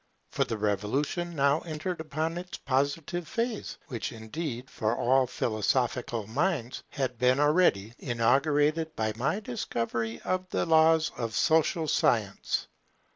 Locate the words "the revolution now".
0.45-1.59